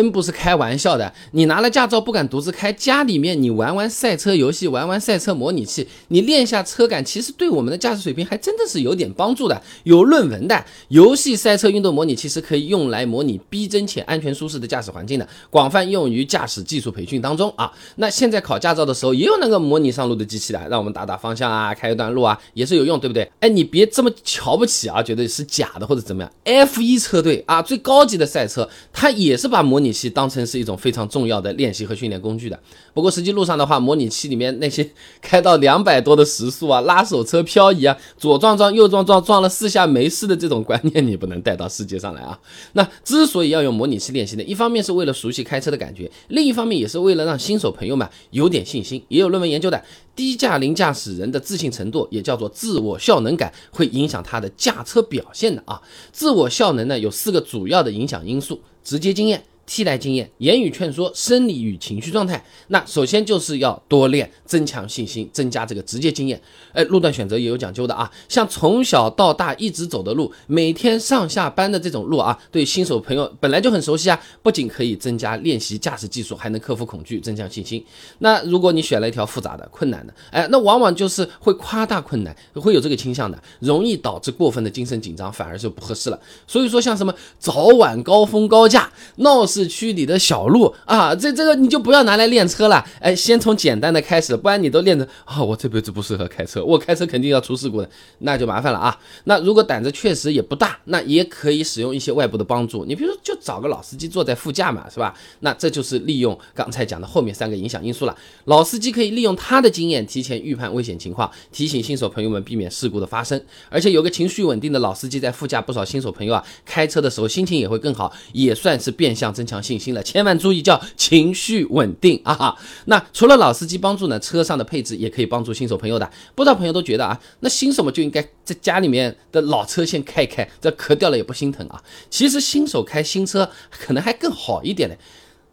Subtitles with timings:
[0.00, 1.12] 真不是开玩笑的。
[1.32, 9.60] 你拿了驾照不敢独自开，家里面你玩玩赛车游戏，玩玩赛车模拟器，你练下车感，其实对我们的驾驶水平还真的是有点帮助的。
[9.84, 17.70] 有论文的游戏赛车运动模拟器是可以用来模拟逼真且安全舒适的驾驶环境的，广泛用于驾驶技术培训当中啊。
[17.96, 23.30] 那现在考驾照的时候也有那个模拟上路的机器的，让我们打打方向啊，开一段路啊，也是有用，对不对？
[23.40, 32.58] 哎，你别这么瞧不起啊，觉得是假的或者怎么样？F1 车队啊，最高级的赛车，它也是把模拟器当成是一种非常重要的练习和训练工具的。
[32.92, 34.88] 不过实际路上的话，模拟器里面那些
[35.20, 42.38] 开到两百多的时速啊，拉手车漂移啊，左撞撞右撞撞撞了四下没事的这种观念，你不能带到世界上来啊。
[42.74, 49.02] 那之所以要用模拟器练习呢，一方面是为了熟悉开车的感觉，另一方面也是为了让新手朋友们有点信心。
[49.08, 49.82] 也有论文研究的，
[50.14, 55.80] 低驾龄驾驶人的自信程度，也叫做自我效能感，会影响他的驾车表现的啊。
[56.12, 59.44] 自我效能呢，有四个主要的影响因素：直接经验。
[59.66, 62.44] 替代经验、言语劝说、生理与情绪状态。
[62.68, 66.40] 那首先就是要多练，增强信心，增加这个直接经验。
[66.72, 77.84] 哎，路段选择也有讲究的啊，像从小到大一直走的路，每天上下班的这种路啊，对新手朋友本来就很熟悉啊，不仅可以增加练习驾驶技术，还能克服恐惧，增强信心。
[78.18, 86.18] 那如果你选了一条复杂的、困难的，哎，那往往就是会夸大困难，会有这个倾向的，容易导致过分的精神紧张，反而就不合适了。
[86.48, 89.59] 所以说，像什么早晚高峰高架、闹市。
[89.60, 98.98] 市区里的小路啊，这这个你就不要拿来练车了，哎，先从简单的开始，不然你都练着啊，我这辈子不适合开车，我开车肯定要出事故的，那就麻烦了啊。
[99.24, 105.14] 那如果胆子确实也不大，那也可以使用一些外部的帮助，你比如说就找个老司机坐在副驾嘛，是吧？
[105.40, 108.16] 那这就是利用刚才讲的后面三个影响因素了。
[108.46, 113.38] 老司机可以利用他的经验提前预判危险情况，提醒新手朋友们避免事故的发生。
[113.68, 119.50] 而且有个情绪稳定的老司机在副驾，不少新手朋友啊开车的时候心情也会更好，也算是变相增。
[119.50, 122.56] 强信心了，千万注意叫情绪稳定啊！
[122.84, 126.08] 那除了老司机帮助呢，车上的配置也可以帮助新手朋友的。
[126.36, 131.82] 不少朋友都觉得啊，那新手嘛就应该在家里面的老车先开开，这壳掉了也不心疼啊。
[132.08, 134.94] 其实新手开新车可能还更好一点呢。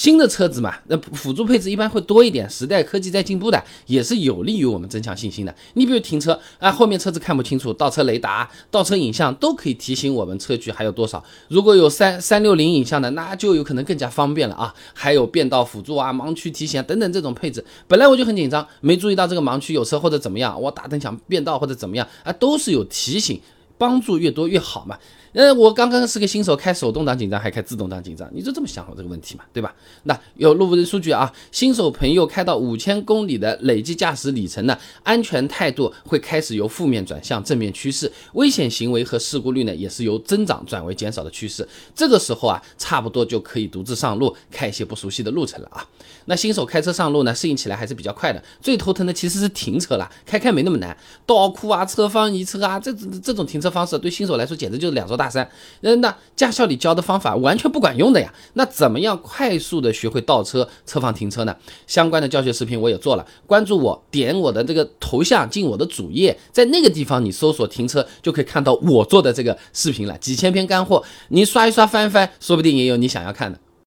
[0.00, 2.48] 新的车子嘛，那辅助配置一般会多一点。
[2.48, 5.54] 时代科技在进步的，也是有利于我们增强信心的。
[5.74, 11.22] 你比如停车啊，后面车子看不清楚，倒车雷达、倒车影像都可以提醒我们车距还有多少。
[11.48, 14.74] 如果有三三六零影像的，那就有可能更加方便了啊。
[14.94, 23.38] 还有变道辅助啊、盲区提醒等等这种配置，本来我就很紧张，没注意到这个盲区有车或者怎么样，我打灯想变道或者怎么样啊，都是有提醒，
[23.76, 24.96] 帮助越多越好嘛。
[25.32, 29.72] 呃，我刚刚是个新手，开手动挡紧张还开自动挡紧张，你就这么想好这个问题嘛，对吧？
[30.02, 41.66] 那有路的数据啊，新手朋友开到五千公里的累计驾驶里程呢，安全态度会开始由负面转向正面趋势，危险行为和事故率呢也是由增长转为减少的趋势。
[41.94, 45.86] 这个时候啊，差不多就可以独自上路开一些不熟悉的路程了啊。
[46.24, 48.42] 那新手开车上路呢，适应起来还是比较快的。
[48.60, 52.92] 最头疼的其实是停车了，开开没那么难，倒库啊、侧方移车啊，这
[53.22, 55.19] 这种停车方式对新手来说简直就是两招。
[55.20, 55.46] 大三，
[55.82, 58.32] 那驾校里教的方法完全不管用的呀。
[58.54, 61.54] 那怎么样快速的学会倒车、侧方停车呢？
[61.86, 73.58] 相关的教学视频我也做了，关注我，点我的这个头像进我的主页，在那个地方你搜索停车就可以看到我做的这个视频了，几千篇干货，你刷一刷翻一翻，说不定也有你想要看的。